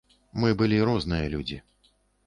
[0.43, 1.63] Мы былі розныя людзі.